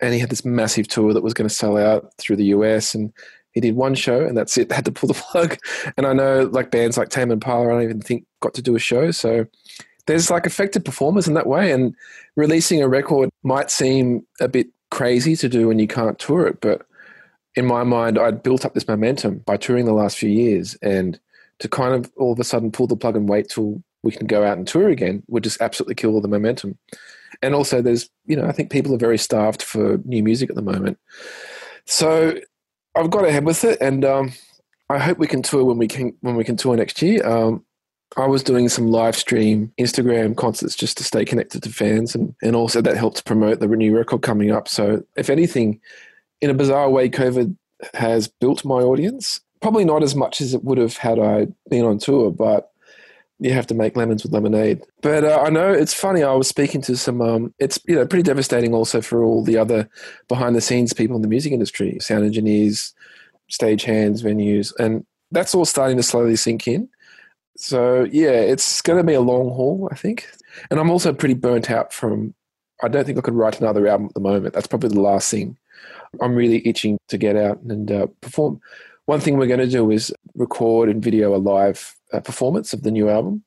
and 0.00 0.12
he 0.12 0.18
had 0.18 0.30
this 0.30 0.44
massive 0.44 0.88
tour 0.88 1.14
that 1.14 1.22
was 1.22 1.34
going 1.34 1.48
to 1.48 1.54
sell 1.54 1.76
out 1.76 2.12
through 2.18 2.36
the 2.36 2.46
US 2.46 2.94
and 2.94 3.12
he 3.52 3.60
did 3.60 3.76
one 3.76 3.94
show 3.94 4.24
and 4.24 4.36
that's 4.36 4.58
it. 4.58 4.72
Had 4.72 4.86
to 4.86 4.92
pull 4.92 5.08
the 5.08 5.14
plug. 5.14 5.58
And 5.96 6.06
I 6.06 6.12
know 6.12 6.50
like 6.52 6.70
bands 6.70 6.98
like 6.98 7.10
Tame 7.10 7.30
Impala, 7.30 7.68
I 7.68 7.72
don't 7.72 7.82
even 7.82 8.00
think 8.00 8.24
got 8.40 8.54
to 8.54 8.62
do 8.62 8.74
a 8.74 8.80
show. 8.80 9.10
So 9.12 9.46
there's 10.06 10.30
like 10.30 10.46
effective 10.46 10.84
performers 10.84 11.28
in 11.28 11.34
that 11.34 11.46
way. 11.46 11.72
And 11.72 11.94
releasing 12.36 12.82
a 12.82 12.88
record 12.88 13.30
might 13.42 13.70
seem 13.70 14.26
a 14.40 14.48
bit 14.48 14.68
crazy 14.90 15.36
to 15.36 15.48
do 15.48 15.68
when 15.68 15.78
you 15.78 15.86
can't 15.86 16.18
tour 16.18 16.46
it. 16.46 16.60
But 16.60 16.86
in 17.54 17.66
my 17.66 17.84
mind, 17.84 18.18
I'd 18.18 18.42
built 18.42 18.64
up 18.64 18.74
this 18.74 18.88
momentum 18.88 19.38
by 19.38 19.56
touring 19.56 19.84
the 19.84 19.92
last 19.92 20.16
few 20.16 20.30
years. 20.30 20.76
And 20.82 21.18
to 21.58 21.68
kind 21.68 21.94
of 21.94 22.10
all 22.16 22.32
of 22.32 22.40
a 22.40 22.44
sudden 22.44 22.72
pull 22.72 22.86
the 22.86 22.96
plug 22.96 23.16
and 23.16 23.28
wait 23.28 23.48
till 23.48 23.82
we 24.02 24.12
can 24.12 24.26
go 24.26 24.44
out 24.44 24.58
and 24.58 24.66
tour 24.66 24.88
again 24.88 25.22
would 25.28 25.44
just 25.44 25.60
absolutely 25.60 25.94
kill 25.94 26.14
all 26.14 26.20
the 26.20 26.28
momentum. 26.28 26.76
And 27.40 27.54
also, 27.54 27.80
there's, 27.80 28.10
you 28.26 28.36
know, 28.36 28.46
I 28.46 28.52
think 28.52 28.70
people 28.70 28.94
are 28.94 28.98
very 28.98 29.18
starved 29.18 29.62
for 29.62 29.98
new 30.04 30.22
music 30.22 30.50
at 30.50 30.56
the 30.56 30.62
moment. 30.62 30.98
So 31.86 32.38
I've 32.96 33.10
got 33.10 33.24
ahead 33.24 33.44
with 33.44 33.64
it. 33.64 33.78
And, 33.80 34.04
um, 34.04 34.32
I 34.92 34.98
hope 34.98 35.18
we 35.18 35.26
can 35.26 35.42
tour 35.42 35.64
when 35.64 35.78
we 35.78 35.88
can 35.88 36.12
when 36.20 36.36
we 36.36 36.44
can 36.44 36.56
tour 36.56 36.76
next 36.76 37.00
year. 37.00 37.26
Um, 37.26 37.64
I 38.16 38.26
was 38.26 38.42
doing 38.42 38.68
some 38.68 38.88
live 38.88 39.16
stream 39.16 39.72
Instagram 39.78 40.36
concerts 40.36 40.74
just 40.74 40.98
to 40.98 41.04
stay 41.04 41.24
connected 41.24 41.62
to 41.62 41.70
fans, 41.70 42.14
and, 42.14 42.34
and 42.42 42.54
also 42.54 42.80
that 42.80 42.96
helped 42.96 43.24
promote 43.24 43.60
the 43.60 43.66
new 43.68 43.96
record 43.96 44.22
coming 44.22 44.50
up. 44.50 44.68
So, 44.68 45.02
if 45.16 45.30
anything, 45.30 45.80
in 46.40 46.50
a 46.50 46.54
bizarre 46.54 46.90
way, 46.90 47.08
COVID 47.08 47.56
has 47.94 48.28
built 48.28 48.64
my 48.64 48.80
audience. 48.80 49.40
Probably 49.60 49.84
not 49.84 50.02
as 50.02 50.14
much 50.14 50.40
as 50.40 50.54
it 50.54 50.64
would 50.64 50.78
have 50.78 50.96
had 50.96 51.18
I 51.18 51.48
been 51.70 51.84
on 51.84 51.98
tour, 51.98 52.30
but 52.30 52.72
you 53.38 53.52
have 53.52 53.66
to 53.68 53.74
make 53.74 53.96
lemons 53.96 54.22
with 54.22 54.32
lemonade. 54.32 54.82
But 55.00 55.24
uh, 55.24 55.42
I 55.44 55.50
know 55.50 55.72
it's 55.72 55.94
funny. 55.94 56.22
I 56.22 56.34
was 56.34 56.48
speaking 56.48 56.80
to 56.82 56.96
some. 56.96 57.20
Um, 57.20 57.54
it's 57.58 57.78
you 57.86 57.94
know 57.94 58.06
pretty 58.06 58.22
devastating 58.22 58.74
also 58.74 59.00
for 59.00 59.22
all 59.22 59.42
the 59.42 59.56
other 59.56 59.88
behind 60.28 60.54
the 60.54 60.60
scenes 60.60 60.92
people 60.92 61.16
in 61.16 61.22
the 61.22 61.28
music 61.28 61.52
industry, 61.52 61.98
sound 62.00 62.24
engineers, 62.24 62.94
stage 63.48 63.84
hands, 63.84 64.22
venues, 64.22 64.72
and 64.78 65.04
that's 65.30 65.54
all 65.54 65.64
starting 65.64 65.96
to 65.96 66.02
slowly 66.02 66.36
sink 66.36 66.68
in. 66.68 66.88
So 67.62 68.08
yeah, 68.10 68.32
it's 68.32 68.82
going 68.82 68.98
to 68.98 69.04
be 69.04 69.14
a 69.14 69.20
long 69.20 69.48
haul, 69.50 69.88
I 69.92 69.94
think. 69.94 70.28
And 70.68 70.80
I'm 70.80 70.90
also 70.90 71.12
pretty 71.12 71.34
burnt 71.34 71.70
out 71.70 71.92
from. 71.92 72.34
I 72.82 72.88
don't 72.88 73.04
think 73.04 73.16
I 73.16 73.20
could 73.20 73.36
write 73.36 73.60
another 73.60 73.86
album 73.86 74.06
at 74.06 74.14
the 74.14 74.20
moment. 74.20 74.52
That's 74.52 74.66
probably 74.66 74.88
the 74.88 75.00
last 75.00 75.30
thing. 75.30 75.56
I'm 76.20 76.34
really 76.34 76.66
itching 76.66 76.98
to 77.06 77.16
get 77.16 77.36
out 77.36 77.60
and 77.62 77.92
uh, 77.92 78.06
perform. 78.20 78.60
One 79.04 79.20
thing 79.20 79.38
we're 79.38 79.46
going 79.46 79.60
to 79.60 79.68
do 79.68 79.92
is 79.92 80.12
record 80.34 80.88
and 80.88 81.00
video 81.00 81.36
a 81.36 81.38
live 81.38 81.94
uh, 82.12 82.18
performance 82.18 82.72
of 82.72 82.82
the 82.82 82.90
new 82.90 83.08
album 83.08 83.44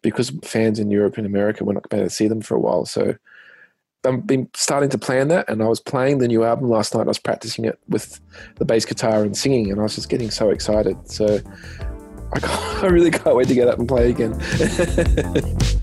because 0.00 0.30
fans 0.44 0.78
in 0.78 0.88
Europe 0.88 1.18
and 1.18 1.26
America 1.26 1.64
were 1.64 1.74
not 1.74 1.88
going 1.88 2.04
to 2.04 2.10
see 2.10 2.28
them 2.28 2.42
for 2.42 2.54
a 2.54 2.60
while. 2.60 2.86
So 2.86 3.16
I've 4.04 4.28
been 4.28 4.48
starting 4.54 4.90
to 4.90 4.98
plan 4.98 5.26
that, 5.28 5.50
and 5.50 5.60
I 5.60 5.66
was 5.66 5.80
playing 5.80 6.18
the 6.18 6.28
new 6.28 6.44
album 6.44 6.70
last 6.70 6.94
night. 6.94 7.02
I 7.02 7.08
was 7.08 7.18
practicing 7.18 7.64
it 7.64 7.80
with 7.88 8.20
the 8.56 8.64
bass 8.64 8.84
guitar 8.84 9.24
and 9.24 9.36
singing, 9.36 9.72
and 9.72 9.80
I 9.80 9.82
was 9.82 9.96
just 9.96 10.08
getting 10.08 10.30
so 10.30 10.50
excited. 10.50 11.10
So 11.10 11.40
I, 12.34 12.80
I 12.82 12.86
really 12.86 13.10
can't 13.10 13.36
wait 13.36 13.48
to 13.48 13.54
get 13.54 13.68
up 13.68 13.78
and 13.78 13.88
play 13.88 14.10
again. 14.10 14.32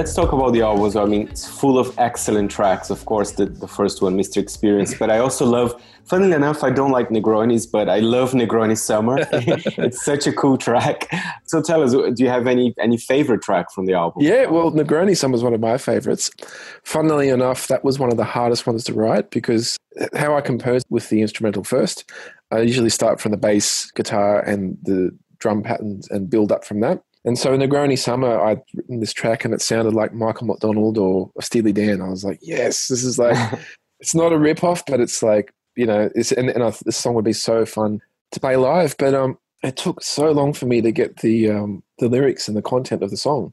let's 0.00 0.14
talk 0.14 0.32
about 0.32 0.54
the 0.54 0.62
album. 0.62 0.96
I 0.96 1.04
mean, 1.04 1.28
it's 1.28 1.46
full 1.46 1.78
of 1.78 1.94
excellent 1.98 2.50
tracks. 2.50 2.88
Of 2.88 3.04
course, 3.04 3.32
the, 3.32 3.44
the 3.44 3.68
first 3.68 4.00
one, 4.00 4.16
Mr. 4.16 4.38
Experience. 4.38 4.94
But 4.94 5.10
I 5.10 5.18
also 5.18 5.44
love, 5.44 5.74
funnily 6.04 6.32
enough, 6.32 6.64
I 6.64 6.70
don't 6.70 6.90
like 6.90 7.10
Negronis, 7.10 7.70
but 7.70 7.86
I 7.90 7.98
love 7.98 8.32
Negroni 8.32 8.78
Summer. 8.78 9.18
it's 9.32 10.02
such 10.02 10.26
a 10.26 10.32
cool 10.32 10.56
track. 10.56 11.06
So 11.44 11.60
tell 11.60 11.82
us, 11.82 11.92
do 11.92 12.24
you 12.24 12.30
have 12.30 12.46
any 12.46 12.74
any 12.80 12.96
favorite 12.96 13.42
track 13.42 13.70
from 13.72 13.84
the 13.84 13.92
album? 13.92 14.22
Yeah, 14.22 14.46
well, 14.46 14.72
Negroni 14.72 15.14
Summer 15.14 15.34
is 15.34 15.42
one 15.42 15.52
of 15.52 15.60
my 15.60 15.76
favorites. 15.76 16.30
Funnily 16.82 17.28
enough, 17.28 17.68
that 17.68 17.84
was 17.84 17.98
one 17.98 18.10
of 18.10 18.16
the 18.16 18.24
hardest 18.24 18.66
ones 18.66 18.84
to 18.84 18.94
write 18.94 19.30
because 19.30 19.76
how 20.16 20.34
I 20.34 20.40
composed 20.40 20.86
with 20.88 21.10
the 21.10 21.20
instrumental 21.20 21.62
first, 21.62 22.10
I 22.50 22.60
usually 22.60 22.88
start 22.88 23.20
from 23.20 23.32
the 23.32 23.36
bass, 23.36 23.90
guitar, 23.90 24.40
and 24.40 24.78
the 24.82 25.14
drum 25.40 25.62
patterns 25.62 26.08
and 26.10 26.30
build 26.30 26.52
up 26.52 26.64
from 26.64 26.80
that. 26.80 27.02
And 27.24 27.38
so 27.38 27.52
in 27.52 27.60
the 27.60 27.66
Negroni 27.66 27.98
Summer, 27.98 28.40
I'd 28.40 28.62
written 28.74 29.00
this 29.00 29.12
track 29.12 29.44
and 29.44 29.52
it 29.52 29.60
sounded 29.60 29.94
like 29.94 30.14
Michael 30.14 30.46
McDonald 30.46 30.96
or 30.96 31.30
Steely 31.40 31.72
Dan. 31.72 32.00
I 32.00 32.08
was 32.08 32.24
like, 32.24 32.38
yes, 32.40 32.88
this 32.88 33.04
is 33.04 33.18
like, 33.18 33.36
it's 34.00 34.14
not 34.14 34.32
a 34.32 34.38
rip 34.38 34.64
off, 34.64 34.84
but 34.86 35.00
it's 35.00 35.22
like, 35.22 35.52
you 35.76 35.86
know, 35.86 36.10
it's, 36.14 36.32
and, 36.32 36.48
and 36.48 36.62
I, 36.62 36.72
this 36.84 36.96
song 36.96 37.14
would 37.14 37.24
be 37.24 37.32
so 37.32 37.66
fun 37.66 38.00
to 38.32 38.40
play 38.40 38.56
live. 38.56 38.96
But 38.98 39.14
um, 39.14 39.38
it 39.62 39.76
took 39.76 40.02
so 40.02 40.32
long 40.32 40.54
for 40.54 40.66
me 40.66 40.80
to 40.80 40.90
get 40.90 41.18
the, 41.18 41.50
um, 41.50 41.82
the 41.98 42.08
lyrics 42.08 42.48
and 42.48 42.56
the 42.56 42.62
content 42.62 43.02
of 43.02 43.10
the 43.10 43.16
song. 43.18 43.52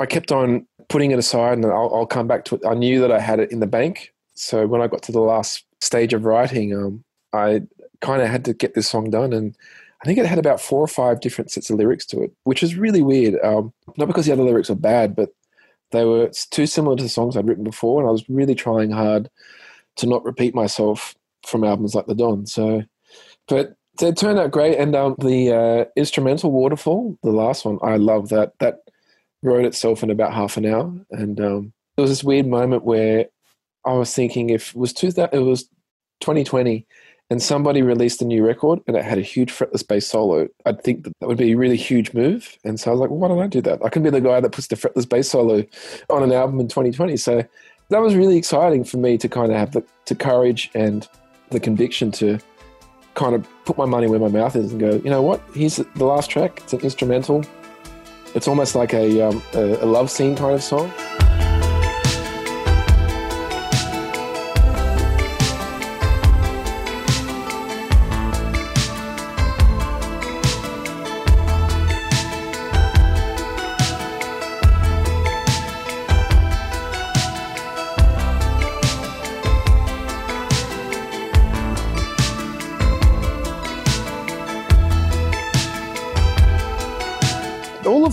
I 0.00 0.06
kept 0.06 0.32
on 0.32 0.66
putting 0.88 1.12
it 1.12 1.18
aside 1.18 1.58
and 1.58 1.66
I'll, 1.66 1.92
I'll 1.94 2.06
come 2.06 2.26
back 2.26 2.44
to 2.46 2.56
it. 2.56 2.62
I 2.66 2.74
knew 2.74 3.00
that 3.00 3.12
I 3.12 3.20
had 3.20 3.38
it 3.38 3.52
in 3.52 3.60
the 3.60 3.66
bank. 3.66 4.12
So 4.34 4.66
when 4.66 4.82
I 4.82 4.88
got 4.88 5.02
to 5.04 5.12
the 5.12 5.20
last 5.20 5.64
stage 5.80 6.12
of 6.12 6.24
writing, 6.24 6.74
um, 6.74 7.04
I 7.32 7.62
kind 8.00 8.20
of 8.20 8.28
had 8.28 8.44
to 8.46 8.52
get 8.52 8.74
this 8.74 8.88
song 8.88 9.10
done. 9.10 9.32
And 9.32 9.56
I 10.02 10.04
think 10.04 10.18
it 10.18 10.26
had 10.26 10.38
about 10.38 10.60
four 10.60 10.80
or 10.80 10.88
five 10.88 11.20
different 11.20 11.50
sets 11.50 11.70
of 11.70 11.78
lyrics 11.78 12.04
to 12.06 12.22
it, 12.22 12.32
which 12.44 12.62
is 12.62 12.76
really 12.76 13.02
weird. 13.02 13.42
Um, 13.42 13.72
not 13.96 14.06
because 14.08 14.26
the 14.26 14.32
other 14.32 14.42
lyrics 14.42 14.68
were 14.68 14.74
bad, 14.74 15.16
but 15.16 15.30
they 15.92 16.04
were 16.04 16.30
too 16.50 16.66
similar 16.66 16.96
to 16.96 17.02
the 17.02 17.08
songs 17.08 17.36
I'd 17.36 17.46
written 17.46 17.64
before, 17.64 18.00
and 18.00 18.08
I 18.08 18.12
was 18.12 18.28
really 18.28 18.54
trying 18.54 18.90
hard 18.90 19.30
to 19.96 20.06
not 20.06 20.24
repeat 20.24 20.54
myself 20.54 21.14
from 21.46 21.64
albums 21.64 21.94
like 21.94 22.06
The 22.06 22.14
Don. 22.14 22.46
So, 22.46 22.82
but 23.48 23.74
it 24.00 24.16
turned 24.16 24.38
out 24.38 24.50
great. 24.50 24.78
And 24.78 24.94
um, 24.94 25.14
the 25.18 25.52
uh, 25.52 25.84
instrumental 25.96 26.50
Waterfall, 26.50 27.18
the 27.22 27.30
last 27.30 27.64
one, 27.64 27.78
I 27.82 27.96
love 27.96 28.28
that. 28.30 28.52
That 28.58 28.80
wrote 29.42 29.64
itself 29.64 30.02
in 30.02 30.10
about 30.10 30.34
half 30.34 30.56
an 30.56 30.66
hour, 30.66 30.92
and 31.10 31.40
um, 31.40 31.72
there 31.96 32.02
was 32.02 32.10
this 32.10 32.24
weird 32.24 32.46
moment 32.46 32.84
where 32.84 33.26
I 33.84 33.92
was 33.92 34.12
thinking 34.12 34.50
if 34.50 34.70
it 34.70 34.76
was 34.76 34.92
two, 34.92 35.08
it 35.16 35.32
was 35.32 35.64
2020 36.20 36.86
and 37.30 37.42
somebody 37.42 37.82
released 37.82 38.22
a 38.22 38.24
new 38.24 38.44
record 38.44 38.80
and 38.86 38.96
it 38.96 39.04
had 39.04 39.18
a 39.18 39.22
huge 39.22 39.52
fretless 39.52 39.86
bass 39.86 40.06
solo, 40.06 40.48
I'd 40.64 40.82
think 40.82 41.04
that, 41.04 41.12
that 41.20 41.26
would 41.26 41.38
be 41.38 41.52
a 41.52 41.56
really 41.56 41.76
huge 41.76 42.14
move. 42.14 42.56
And 42.64 42.78
so 42.78 42.90
I 42.90 42.94
was 42.94 43.00
like, 43.00 43.10
well, 43.10 43.18
why 43.18 43.28
don't 43.28 43.42
I 43.42 43.48
do 43.48 43.60
that? 43.62 43.84
I 43.84 43.88
can 43.88 44.02
be 44.02 44.10
the 44.10 44.20
guy 44.20 44.40
that 44.40 44.52
puts 44.52 44.68
the 44.68 44.76
fretless 44.76 45.08
bass 45.08 45.30
solo 45.30 45.64
on 46.08 46.22
an 46.22 46.32
album 46.32 46.60
in 46.60 46.68
2020. 46.68 47.16
So 47.16 47.44
that 47.88 47.98
was 47.98 48.14
really 48.14 48.36
exciting 48.36 48.84
for 48.84 48.98
me 48.98 49.18
to 49.18 49.28
kind 49.28 49.50
of 49.50 49.58
have 49.58 49.72
the, 49.72 49.84
the 50.06 50.14
courage 50.14 50.70
and 50.74 51.08
the 51.50 51.60
conviction 51.60 52.12
to 52.12 52.38
kind 53.14 53.34
of 53.34 53.46
put 53.64 53.76
my 53.76 53.86
money 53.86 54.06
where 54.06 54.20
my 54.20 54.28
mouth 54.28 54.54
is 54.54 54.72
and 54.72 54.80
go, 54.80 54.96
you 54.96 55.10
know 55.10 55.22
what? 55.22 55.42
Here's 55.54 55.76
the 55.76 56.04
last 56.04 56.30
track. 56.30 56.60
It's 56.62 56.72
an 56.74 56.80
instrumental. 56.80 57.44
It's 58.34 58.46
almost 58.46 58.74
like 58.74 58.92
a, 58.92 59.28
um, 59.28 59.42
a, 59.54 59.60
a 59.76 59.86
love 59.86 60.10
scene 60.10 60.36
kind 60.36 60.54
of 60.54 60.62
song. 60.62 60.92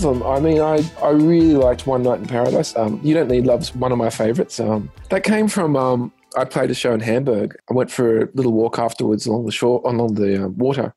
Them. 0.04 0.22
I 0.22 0.38
mean, 0.40 0.60
I, 0.60 0.84
I 1.02 1.10
really 1.10 1.54
liked 1.54 1.86
One 1.86 2.02
Night 2.02 2.20
in 2.20 2.26
Paradise. 2.26 2.76
Um, 2.76 3.00
you 3.02 3.14
Don't 3.14 3.28
Need 3.28 3.46
Love's 3.46 3.74
one 3.74 3.92
of 3.92 3.98
my 3.98 4.10
favorites. 4.10 4.60
Um, 4.60 4.90
that 5.10 5.24
came 5.24 5.48
from, 5.48 5.76
um, 5.76 6.12
I 6.36 6.44
played 6.44 6.70
a 6.70 6.74
show 6.74 6.92
in 6.92 7.00
Hamburg. 7.00 7.56
I 7.70 7.74
went 7.74 7.90
for 7.90 8.24
a 8.24 8.28
little 8.34 8.52
walk 8.52 8.78
afterwards 8.78 9.26
along 9.26 9.46
the 9.46 9.52
shore, 9.52 9.80
along 9.84 10.14
the 10.14 10.44
uh, 10.44 10.48
water. 10.48 10.94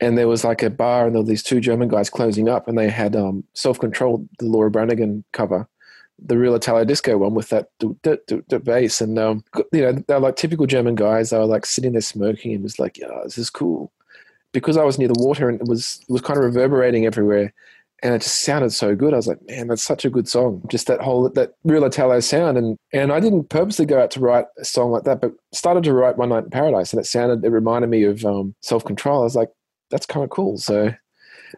And 0.00 0.18
there 0.18 0.28
was 0.28 0.42
like 0.42 0.62
a 0.62 0.70
bar, 0.70 1.06
and 1.06 1.14
there 1.14 1.22
were 1.22 1.28
these 1.28 1.42
two 1.44 1.60
German 1.60 1.88
guys 1.88 2.10
closing 2.10 2.48
up, 2.48 2.66
and 2.66 2.76
they 2.76 2.88
had 2.88 3.14
um, 3.14 3.44
Self 3.54 3.78
Control, 3.78 4.26
the 4.40 4.46
Laura 4.46 4.70
Branigan 4.70 5.22
cover, 5.32 5.68
the 6.18 6.38
real 6.38 6.54
Italo 6.54 6.84
disco 6.84 7.18
one 7.18 7.34
with 7.34 7.48
that 7.50 7.68
do, 7.78 7.96
do, 8.02 8.18
do, 8.26 8.44
do 8.48 8.58
bass. 8.58 9.00
And, 9.00 9.18
um, 9.18 9.44
you 9.72 9.82
know, 9.82 9.92
they're 9.92 10.20
like 10.20 10.36
typical 10.36 10.66
German 10.66 10.94
guys. 10.94 11.30
They 11.30 11.38
were 11.38 11.46
like 11.46 11.66
sitting 11.66 11.92
there 11.92 12.00
smoking 12.00 12.54
and 12.54 12.62
was 12.62 12.78
like, 12.78 12.98
yeah, 12.98 13.08
this 13.24 13.38
is 13.38 13.50
cool. 13.50 13.92
Because 14.52 14.76
I 14.76 14.84
was 14.84 14.98
near 14.98 15.08
the 15.08 15.24
water 15.24 15.48
and 15.48 15.60
it 15.60 15.66
was, 15.66 16.00
it 16.08 16.12
was 16.12 16.20
kind 16.20 16.38
of 16.38 16.44
reverberating 16.44 17.06
everywhere 17.06 17.52
and 18.02 18.14
it 18.14 18.22
just 18.22 18.42
sounded 18.42 18.72
so 18.72 18.96
good. 18.96 19.12
I 19.12 19.16
was 19.16 19.28
like, 19.28 19.38
man, 19.46 19.68
that's 19.68 19.82
such 19.82 20.04
a 20.04 20.10
good 20.10 20.28
song. 20.28 20.62
Just 20.68 20.88
that 20.88 21.00
whole 21.00 21.28
that 21.30 21.54
real 21.64 21.84
Italo 21.84 22.20
sound, 22.20 22.58
and 22.58 22.76
and 22.92 23.12
I 23.12 23.20
didn't 23.20 23.48
purposely 23.48 23.86
go 23.86 24.00
out 24.00 24.10
to 24.12 24.20
write 24.20 24.46
a 24.58 24.64
song 24.64 24.90
like 24.90 25.04
that, 25.04 25.20
but 25.20 25.32
started 25.52 25.84
to 25.84 25.92
write 25.92 26.18
One 26.18 26.30
Night 26.30 26.44
in 26.44 26.50
Paradise, 26.50 26.92
and 26.92 27.00
it 27.00 27.06
sounded 27.06 27.44
it 27.44 27.50
reminded 27.50 27.90
me 27.90 28.02
of 28.04 28.24
um, 28.24 28.54
Self 28.60 28.84
Control. 28.84 29.20
I 29.20 29.24
was 29.24 29.36
like, 29.36 29.50
that's 29.90 30.06
kind 30.06 30.24
of 30.24 30.30
cool. 30.30 30.58
So. 30.58 30.92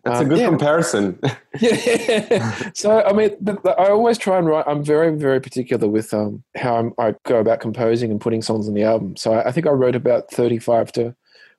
That's 0.03 0.19
um, 0.19 0.27
a 0.27 0.29
good 0.29 0.39
yeah. 0.39 0.49
comparison. 0.49 1.21
yeah. 1.61 2.71
so 2.75 3.05
I 3.05 3.13
mean, 3.13 3.31
I 3.65 3.91
always 3.91 4.19
try 4.19 4.39
and 4.39 4.47
write. 4.49 4.65
I'm 4.67 4.83
very, 4.83 5.17
very 5.17 5.41
particular 5.41 5.87
with 5.87 6.13
um, 6.13 6.43
how 6.57 6.77
I'm, 6.77 6.93
i 6.99 7.15
go 7.25 7.39
about 7.39 7.61
composing 7.61 8.11
and 8.11 8.21
putting 8.21 8.43
songs 8.43 8.67
on 8.67 8.75
the 8.75 8.83
album. 8.83 9.17
So 9.17 9.35
I, 9.35 9.49
I 9.49 9.53
think 9.53 9.69
I 9.69 9.71
wrote 9.71 9.95
about 9.95 10.33
35 10.33 10.91
to 10.93 11.15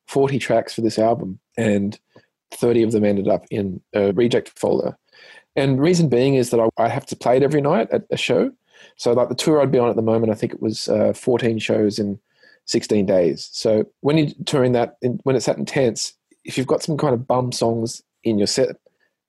40 0.07 0.37
tracks 0.37 0.73
for 0.73 0.81
this 0.81 0.99
album, 0.99 1.39
and 1.57 1.97
30 2.51 2.83
of 2.83 2.91
them 2.91 3.05
ended 3.05 3.27
up 3.27 3.45
in 3.51 3.81
a 3.93 4.11
reject 4.13 4.57
folder. 4.57 4.97
And 5.55 5.79
reason 5.79 6.09
being 6.09 6.35
is 6.35 6.49
that 6.49 6.59
I, 6.59 6.69
I 6.77 6.89
have 6.89 7.05
to 7.07 7.15
play 7.15 7.37
it 7.37 7.43
every 7.43 7.61
night 7.61 7.89
at 7.91 8.03
a 8.09 8.17
show. 8.17 8.51
So 8.97 9.13
like 9.13 9.29
the 9.29 9.35
tour 9.35 9.61
I'd 9.61 9.71
be 9.71 9.79
on 9.79 9.89
at 9.89 9.95
the 9.95 10.01
moment, 10.01 10.31
I 10.31 10.35
think 10.35 10.53
it 10.53 10.61
was 10.61 10.87
uh, 10.87 11.13
14 11.13 11.59
shows 11.59 11.97
in 11.97 12.19
16 12.65 13.05
days. 13.05 13.49
So 13.51 13.85
when 14.01 14.17
you're 14.17 14.31
touring 14.45 14.73
that, 14.73 14.97
in, 15.01 15.19
when 15.23 15.35
it's 15.35 15.45
that 15.45 15.57
intense, 15.57 16.13
if 16.43 16.57
you've 16.57 16.67
got 16.67 16.83
some 16.83 16.97
kind 16.97 17.13
of 17.13 17.27
bum 17.27 17.51
songs 17.51 18.01
in 18.23 18.37
your 18.37 18.47
set, 18.47 18.75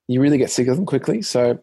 you 0.08 0.20
really 0.20 0.38
get 0.38 0.50
sick 0.50 0.68
of 0.68 0.76
them 0.76 0.86
quickly. 0.86 1.22
So 1.22 1.58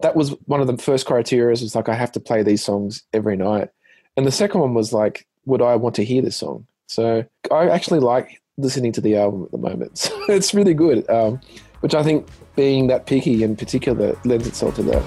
that 0.00 0.16
was 0.16 0.30
one 0.46 0.60
of 0.60 0.66
the 0.66 0.76
first 0.76 1.06
criteria 1.06 1.50
was 1.50 1.74
like, 1.74 1.88
I 1.88 1.94
have 1.94 2.12
to 2.12 2.20
play 2.20 2.42
these 2.42 2.64
songs 2.64 3.02
every 3.12 3.36
night. 3.36 3.70
And 4.16 4.26
the 4.26 4.32
second 4.32 4.60
one 4.60 4.74
was 4.74 4.92
like, 4.92 5.26
would 5.44 5.62
I 5.62 5.76
want 5.76 5.94
to 5.96 6.04
hear 6.04 6.22
this 6.22 6.36
song? 6.36 6.66
So 6.88 7.24
I 7.50 7.68
actually 7.68 8.00
like 8.00 8.40
listening 8.56 8.92
to 8.92 9.00
the 9.00 9.16
album 9.16 9.44
at 9.44 9.50
the 9.50 9.58
moment. 9.58 9.98
So 10.26 10.32
it's 10.32 10.52
really 10.54 10.74
good, 10.74 11.08
um, 11.08 11.40
which 11.80 11.94
I 11.94 12.02
think 12.02 12.26
being 12.56 12.88
that 12.88 13.06
picky 13.06 13.42
in 13.42 13.54
particular 13.56 14.18
lends 14.24 14.46
itself 14.46 14.74
to 14.76 14.82
that. 14.84 15.02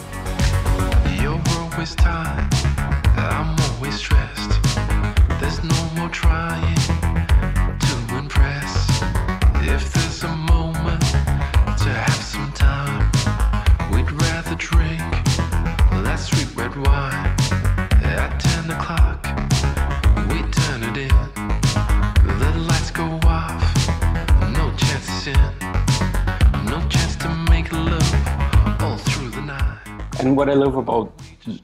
What 30.39 30.49
I 30.49 30.53
love 30.53 30.77
about 30.77 31.11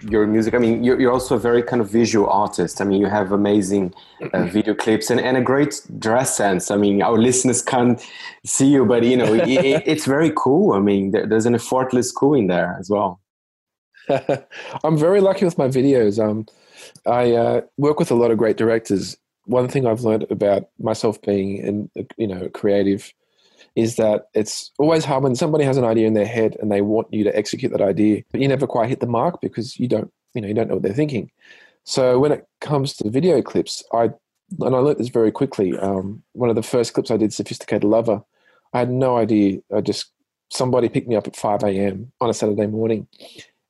your 0.02 0.28
music, 0.28 0.54
I 0.54 0.58
mean, 0.58 0.84
you're, 0.84 1.00
you're 1.00 1.12
also 1.12 1.36
a 1.36 1.40
very 1.40 1.64
kind 1.64 1.82
of 1.82 1.90
visual 1.90 2.30
artist. 2.30 2.82
I 2.82 2.84
mean, 2.84 3.00
you 3.00 3.08
have 3.08 3.32
amazing 3.32 3.94
uh, 4.34 4.44
video 4.56 4.76
clips 4.76 5.10
and, 5.10 5.20
and 5.20 5.38
a 5.38 5.42
great 5.42 5.82
dress 5.98 6.36
sense. 6.36 6.70
I 6.70 6.76
mean, 6.76 7.02
our 7.02 7.18
listeners 7.18 7.62
can't 7.62 8.06
see 8.46 8.68
you, 8.68 8.86
but 8.86 9.04
you 9.04 9.16
know, 9.16 9.34
it, 9.34 9.84
it's 9.86 10.06
very 10.06 10.32
cool. 10.36 10.74
I 10.74 10.80
mean, 10.80 11.12
there, 11.12 11.26
there's 11.26 11.46
an 11.46 11.56
effortless 11.56 12.12
cool 12.12 12.34
in 12.34 12.48
there 12.48 12.76
as 12.78 12.90
well. 12.90 13.22
I'm 14.84 14.98
very 14.98 15.22
lucky 15.22 15.46
with 15.46 15.58
my 15.58 15.70
videos. 15.70 16.24
Um, 16.24 16.46
I 17.08 17.32
uh, 17.32 17.62
work 17.78 17.98
with 17.98 18.12
a 18.12 18.16
lot 18.16 18.30
of 18.30 18.38
great 18.38 18.58
directors. 18.58 19.16
One 19.46 19.70
thing 19.70 19.88
I've 19.88 20.02
learned 20.02 20.28
about 20.30 20.70
myself 20.80 21.22
being, 21.22 21.58
in, 21.58 21.90
you 22.18 22.28
know, 22.28 22.50
creative 22.50 23.14
is 23.76 23.98
that 23.98 24.30
it's 24.34 24.72
always 24.80 25.04
hard 25.04 25.24
when 25.24 25.36
somebody 25.36 25.64
has 25.64 25.78
an 25.78 25.84
idea 25.84 26.08
in 26.08 26.14
their 26.14 26.26
head 26.26 26.56
and 26.62 26.72
they 26.72 26.82
want 26.82 27.12
you 27.14 27.24
to 27.26 27.38
execute 27.38 27.72
that 27.72 27.82
idea, 27.82 28.24
but 28.32 28.42
you 28.42 28.48
never 28.48 28.68
quite 28.68 28.90
hit 28.90 29.02
the 29.02 29.08
mark 29.08 29.42
because 29.42 29.78
you 29.78 29.88
don't, 29.88 30.12
you 30.34 30.42
know, 30.42 30.48
you 30.48 30.54
don't 30.54 30.68
know 30.68 30.76
what 30.76 30.84
they're 30.84 30.94
thinking. 30.94 31.30
So 31.84 32.18
when 32.18 32.32
it 32.32 32.48
comes 32.62 32.96
to 32.96 33.10
video 33.10 33.42
clips, 33.42 33.84
I 33.94 34.10
and 34.60 34.76
I 34.76 34.80
learned 34.80 35.00
this 35.00 35.10
very 35.10 35.32
quickly. 35.32 35.78
Um, 35.78 36.24
one 36.34 36.50
of 36.50 36.56
the 36.56 36.64
first 36.64 36.94
clips 36.94 37.12
I 37.12 37.18
did, 37.18 37.34
"Sophisticated 37.34 37.84
Lover," 37.84 38.24
I 38.74 38.80
had 38.80 38.92
no 38.92 39.18
idea. 39.18 39.60
I 39.76 39.82
just 39.82 40.12
somebody 40.50 40.88
picked 40.88 41.08
me 41.08 41.16
up 41.16 41.28
at 41.28 41.36
five 41.36 41.64
a.m. 41.64 42.12
on 42.22 42.30
a 42.30 42.34
Saturday 42.34 42.68
morning, 42.68 43.08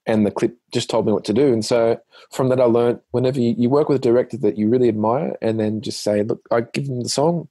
and 0.05 0.25
the 0.25 0.31
clip 0.31 0.57
just 0.71 0.89
told 0.89 1.05
me 1.05 1.13
what 1.13 1.25
to 1.25 1.33
do. 1.33 1.51
And 1.53 1.63
so 1.63 1.99
from 2.31 2.49
that, 2.49 2.59
I 2.59 2.65
learned 2.65 2.99
whenever 3.11 3.39
you, 3.39 3.55
you 3.57 3.69
work 3.69 3.89
with 3.89 3.97
a 3.97 4.07
director 4.07 4.37
that 4.37 4.57
you 4.57 4.69
really 4.69 4.89
admire, 4.89 5.35
and 5.41 5.59
then 5.59 5.81
just 5.81 6.03
say, 6.03 6.23
look, 6.23 6.41
I 6.51 6.61
give 6.61 6.87
them 6.87 7.01
the 7.03 7.09
song, 7.09 7.47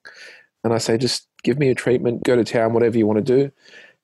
and 0.63 0.73
I 0.73 0.79
say, 0.79 0.99
just 0.99 1.27
give 1.45 1.59
me 1.59 1.69
a 1.69 1.75
treatment, 1.75 2.25
go 2.25 2.35
to 2.35 2.45
town, 2.45 2.73
whatever 2.73 2.99
you 2.99 3.07
want 3.07 3.25
to 3.25 3.37
do. 3.37 3.53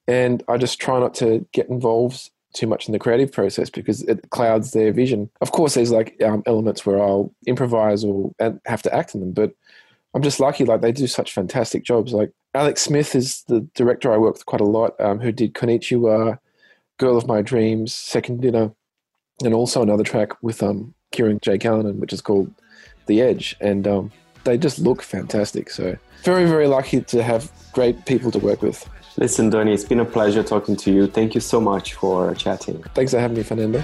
And 0.07 0.43
I 0.49 0.57
just 0.57 0.81
try 0.81 1.01
not 1.01 1.15
to 1.15 1.45
get 1.53 1.69
involved 1.69 2.31
too 2.53 2.67
much 2.67 2.89
in 2.89 2.93
the 2.93 2.99
creative 2.99 3.33
process 3.33 3.71
because 3.71 4.03
it 4.03 4.31
clouds 4.31 4.73
their 4.73 4.93
vision. 4.93 5.31
Of 5.41 5.53
course, 5.53 5.75
there's 5.75 5.91
like 5.91 6.21
um, 6.23 6.43
elements 6.47 6.85
where 6.85 7.01
I'll 7.01 7.33
improvise 7.47 8.05
or 8.05 8.33
have 8.67 8.83
to 8.83 8.95
act 8.95 9.15
in 9.15 9.21
them, 9.21 9.33
but 9.33 9.55
I'm 10.15 10.23
just 10.23 10.41
lucky. 10.41 10.65
Like 10.65 10.81
they 10.81 10.93
do 10.93 11.07
such 11.07 11.33
fantastic 11.33 11.85
jobs. 11.85 12.13
Like 12.13 12.33
Alex 12.55 12.83
Smith 12.83 13.15
is 13.15 13.45
the 13.45 13.61
director 13.75 14.13
I 14.13 14.19
work 14.19 14.35
with 14.35 14.47
quite 14.47 14.61
a 14.61 14.65
lot, 14.65 15.01
um, 15.01 15.21
who 15.21 15.33
did 15.33 15.55
Konnichiwa, 15.55 16.39
Girl 16.99 17.17
of 17.17 17.27
My 17.27 17.43
Dreams, 17.43 17.95
Second 17.95 18.43
Dinner, 18.43 18.73
and 19.45 19.55
also 19.55 19.83
another 19.83 20.05
track 20.05 20.43
with 20.43 20.63
um, 20.63 20.95
Kirin 21.13 21.41
J. 21.41 21.59
Callinan, 21.59 21.99
which 22.01 22.13
is 22.13 22.21
called 22.21 22.53
The 23.07 23.23
Edge. 23.23 23.57
And 23.61 23.87
um, 23.87 24.13
they 24.45 24.59
just 24.59 24.79
look 24.79 25.03
fantastic. 25.03 25.71
So 25.71 25.97
very, 26.23 26.47
very 26.47 26.67
lucky 26.67 27.01
to 27.01 27.23
have 27.23 27.51
great 27.73 28.05
people 28.07 28.31
to 28.33 28.39
work 28.39 28.63
with. 28.63 28.89
Listen, 29.17 29.51
Donny, 29.51 29.73
it's 29.73 29.85
been 29.85 30.01
a 30.01 30.05
pleasure 30.05 30.43
talking 30.43 30.77
to 30.77 30.93
you. 30.93 31.07
Thank 31.07 31.35
you 31.35 31.41
so 31.41 31.61
much 31.61 31.95
for 31.95 32.35
chatting. 32.35 32.83
Thanks 32.95 33.13
for 33.13 33.19
having 33.19 33.37
me, 33.37 33.43
Fernando. 33.43 33.83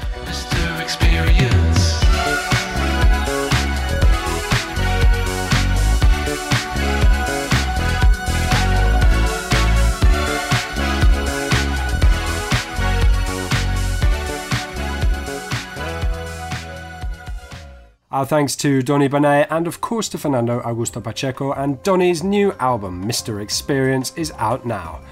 Our 18.16 18.24
thanks 18.24 18.56
to 18.56 18.80
Donny 18.80 19.08
Benet 19.08 19.46
and 19.50 19.66
of 19.66 19.82
course 19.82 20.08
to 20.08 20.16
Fernando 20.16 20.62
Augusto 20.62 21.04
Pacheco 21.04 21.52
and 21.52 21.82
Donny's 21.82 22.24
new 22.24 22.52
album, 22.52 23.04
Mr. 23.04 23.42
Experience, 23.42 24.14
is 24.16 24.32
out 24.38 24.64
now. 24.64 25.02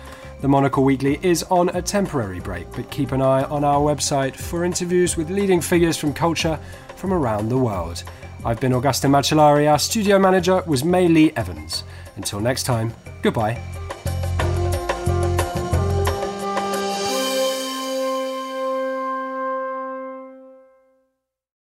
The 0.41 0.49
Monocle 0.49 0.85
Weekly 0.85 1.21
is 1.21 1.43
on 1.51 1.69
a 1.77 1.83
temporary 1.83 2.41
break, 2.41 2.67
but 2.73 2.91
keep 2.91 3.13
an 3.13 3.21
eye 3.21 3.45
on 3.45 3.63
our 3.63 3.79
website 3.79 4.35
for 4.35 4.65
interviews 4.65 5.19
with 5.19 5.29
leading 5.29 5.61
figures 5.61 5.99
from 5.99 6.15
culture 6.15 6.59
from 6.97 7.13
around 7.13 7.51
the 7.51 7.59
world. 7.59 8.05
I've 8.43 8.59
been 8.59 8.73
Augustin 8.73 9.11
Macellari, 9.11 9.71
our 9.71 9.79
studio 9.79 10.19
manager 10.19 10.63
was 10.67 10.83
May 10.83 11.07
Lee 11.07 11.31
Evans. 11.37 11.85
Until 12.17 12.41
next 12.41 12.63
time, 12.63 12.95
goodbye. 13.21 13.61